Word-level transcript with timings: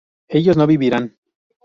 ellos 0.27 0.57
no 0.57 0.65
vivirían 0.65 1.15